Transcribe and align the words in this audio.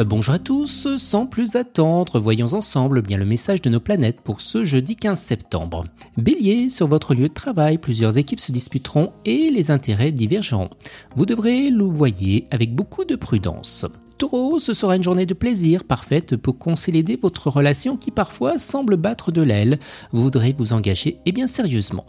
Euh, 0.00 0.04
bonjour 0.04 0.34
à 0.34 0.38
tous, 0.38 0.96
sans 0.96 1.26
plus 1.26 1.56
attendre, 1.56 2.18
voyons 2.20 2.54
ensemble 2.54 3.02
bien 3.02 3.18
le 3.18 3.24
message 3.26 3.60
de 3.60 3.68
nos 3.68 3.80
planètes 3.80 4.20
pour 4.22 4.40
ce 4.40 4.64
jeudi 4.64 4.96
15 4.96 5.20
septembre. 5.20 5.84
Bélier, 6.16 6.68
sur 6.68 6.88
votre 6.88 7.14
lieu 7.14 7.28
de 7.28 7.34
travail, 7.34 7.76
plusieurs 7.76 8.16
équipes 8.16 8.40
se 8.40 8.52
disputeront 8.52 9.12
et 9.24 9.50
les 9.50 9.70
intérêts 9.70 10.12
divergeront. 10.12 10.70
Vous 11.16 11.26
devrez 11.26 11.70
le 11.70 11.84
voyer 11.84 12.46
avec 12.50 12.74
beaucoup 12.74 13.04
de 13.04 13.16
prudence. 13.16 13.84
Taureau, 14.16 14.58
ce 14.58 14.74
sera 14.74 14.96
une 14.96 15.02
journée 15.02 15.26
de 15.26 15.34
plaisir 15.34 15.84
parfaite 15.84 16.36
pour 16.36 16.58
consolider 16.58 17.18
votre 17.20 17.50
relation 17.50 17.96
qui 17.96 18.10
parfois 18.10 18.58
semble 18.58 18.96
battre 18.96 19.32
de 19.32 19.42
l'aile. 19.42 19.78
Vous 20.12 20.22
voudrez 20.22 20.54
vous 20.56 20.72
engager 20.72 21.18
et 21.26 21.32
bien 21.32 21.46
sérieusement. 21.46 22.06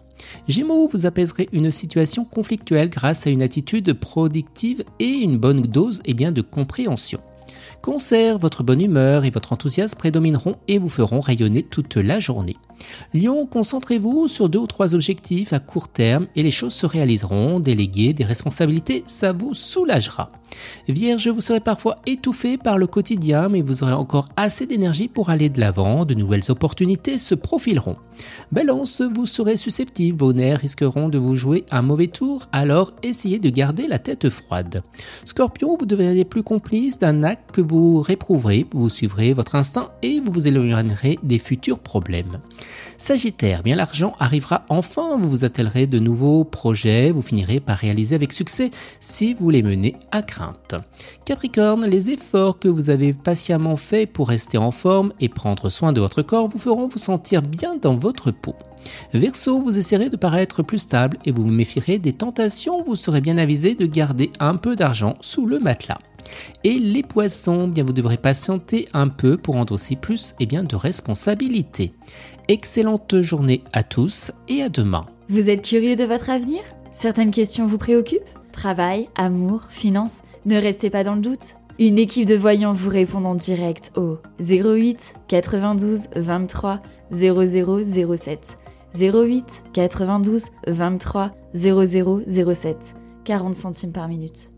Gémeaux, 0.48 0.88
vous 0.88 1.06
apaiserez 1.06 1.50
une 1.52 1.72
situation 1.72 2.26
conflictuelle 2.26 2.90
grâce 2.90 3.28
à 3.28 3.32
une 3.32 3.42
attitude 3.42 3.94
productive 3.94 4.84
et 5.00 5.08
une 5.10 5.38
bonne 5.38 5.62
dose 5.62 6.02
et 6.06 6.14
bien 6.14 6.32
de 6.32 6.42
compréhension. 6.42 7.20
Cancer, 7.82 8.38
votre 8.38 8.62
bonne 8.62 8.80
humeur 8.80 9.26
et 9.26 9.32
votre 9.32 9.54
enthousiasme 9.54 9.98
prédomineront 9.98 10.56
et 10.68 10.78
vous 10.78 10.88
feront 10.88 11.20
rayonner 11.20 11.64
toute 11.64 11.96
la 11.96 12.20
journée. 12.20 12.58
Lion, 13.14 13.46
concentrez-vous 13.46 14.28
sur 14.28 14.50
deux 14.50 14.60
ou 14.60 14.68
trois 14.68 14.96
objectifs 14.96 15.54
à 15.54 15.60
court 15.60 15.88
terme 15.88 16.28
et 16.36 16.44
les 16.44 16.52
choses 16.52 16.74
se 16.74 16.86
réaliseront. 16.86 17.60
Déléguer 17.60 18.14
des 18.14 18.24
responsabilités, 18.24 19.04
ça 19.06 19.34
vous 19.34 19.54
soulagera. 19.54 20.32
Vierge, 20.88 21.30
vous 21.30 21.42
serez 21.42 21.60
parfois 21.60 21.98
étouffé 22.06 22.58
par 22.58 22.78
le 22.78 22.88
quotidien, 22.88 23.50
mais 23.50 23.62
vous 23.62 23.84
aurez 23.84 23.94
encore 23.94 24.30
assez 24.36 24.66
d'énergie 24.66 25.08
pour 25.08 25.30
aller 25.30 25.50
de 25.50 25.60
l'avant. 25.60 26.06
De 26.06 26.14
nouvelles 26.14 26.50
opportunités 26.50 27.18
se 27.18 27.36
profileront. 27.36 27.96
Balance, 28.52 29.02
vous 29.02 29.26
serez 29.26 29.58
susceptible, 29.58 30.18
vos 30.18 30.34
nerfs 30.34 30.60
risqueront 30.60 31.10
de 31.10 31.18
vous 31.18 31.36
jouer 31.36 31.66
un 31.72 31.82
mauvais 31.82 32.08
tour, 32.08 32.48
alors 32.52 32.94
essayez 33.04 33.40
de 33.40 33.50
garder 33.50 33.88
la 33.88 34.00
tête 34.00 34.30
froide. 34.30 34.84
Scorpion, 35.26 35.78
vous 35.80 35.86
deviendrez 35.86 36.26
plus 36.26 36.44
complice 36.44 37.00
d'un 37.00 37.24
acte 37.24 37.52
que 37.52 37.62
vous 37.62 38.02
réprouverez, 38.02 38.68
vous 38.74 38.90
suivrez 38.90 39.34
votre 39.34 39.56
instinct 39.56 39.90
et 40.02 40.20
vous 40.20 40.32
vous 40.32 40.48
éloignerez 40.48 41.18
des 41.24 41.40
futurs 41.40 41.80
problèmes. 41.80 42.40
Sagittaire, 42.98 43.64
bien 43.64 43.76
l'argent 43.76 44.14
arrivera 44.20 44.66
enfin, 44.70 45.18
vous 45.18 45.30
vous 45.30 45.46
attellerez 45.46 45.88
de 45.88 46.00
nouveaux 46.00 46.44
projets, 46.44 47.12
vous 47.12 47.22
finirez 47.22 47.60
par 47.60 47.78
réaliser 47.78 48.16
avec 48.16 48.34
succès 48.34 48.72
si 49.00 49.34
vous 49.34 49.50
les 49.50 49.64
menez 49.64 49.96
à 50.12 50.22
crainte. 50.22 50.76
Capricorne, 51.26 51.86
les 51.86 52.10
efforts 52.10 52.60
que 52.60 52.68
vous 52.68 52.90
avez 52.90 53.14
patiemment 53.14 53.78
faits 53.78 54.12
pour 54.12 54.30
rester 54.30 54.58
en 54.58 54.72
forme 54.72 55.14
et 55.20 55.30
prendre 55.30 55.70
soin 55.70 55.94
de 55.94 56.02
votre 56.02 56.22
corps 56.22 56.48
vous 56.48 56.60
feront 56.60 56.88
vous 56.88 56.98
sentir 56.98 57.42
bien 57.42 57.76
dans 57.76 57.96
votre 57.96 58.32
peau. 58.32 58.56
Verseau, 59.14 59.62
vous 59.62 59.78
essaierez 59.78 60.10
de 60.10 60.18
paraître 60.18 60.64
plus 60.64 60.80
stable 60.80 61.18
et 61.26 61.32
vous 61.32 61.44
vous 61.44 61.50
méfierez 61.50 62.00
des 62.00 62.14
tentations, 62.14 62.84
vous 62.84 62.96
serez 62.96 63.22
bien 63.22 63.38
avisé 63.38 63.76
de 63.76 63.86
garder 63.86 64.32
un 64.40 64.56
peu 64.56 64.76
d'argent 64.76 65.18
sous 65.22 65.46
le 65.46 65.60
matelas. 65.60 66.00
Et 66.64 66.80
les 66.80 67.04
poissons, 67.04 67.68
bien 67.68 67.84
vous 67.84 67.94
devrez 67.94 68.18
patienter 68.18 68.88
un 68.94 69.08
peu 69.08 69.38
pour 69.38 69.56
endosser 69.56 69.96
plus 69.96 70.36
et 70.40 70.46
bien 70.46 70.64
de 70.64 70.76
responsabilités. 70.76 71.94
Excellente 72.48 73.22
journée 73.22 73.64
à 73.74 73.84
tous 73.84 74.32
et 74.48 74.62
à 74.62 74.70
demain. 74.70 75.06
Vous 75.30 75.50
êtes 75.50 75.62
curieux 75.62 75.96
de 75.96 76.04
votre 76.04 76.30
avenir? 76.30 76.62
Certaines 76.92 77.32
questions 77.32 77.66
vous 77.66 77.78
préoccupent? 77.78 78.22
Travail, 78.52 79.08
amour, 79.16 79.64
finances 79.70 80.24
Ne 80.46 80.58
restez 80.58 80.90
pas 80.90 81.04
dans 81.04 81.16
le 81.16 81.22
doute. 81.22 81.58
Une 81.80 81.98
équipe 81.98 82.28
de 82.28 82.36
voyants 82.36 82.74
vous 82.74 82.90
répond 82.90 83.24
en 83.26 83.36
direct 83.36 83.92
au 83.96 84.18
08 84.40 85.16
92 85.28 86.10
23 86.16 86.82
0007. 87.12 88.58
08 88.94 89.64
92 89.74 90.50
23 90.68 91.32
0007. 91.54 92.96
40 93.24 93.56
centimes 93.56 93.92
par 93.92 94.08
minute. 94.08 94.52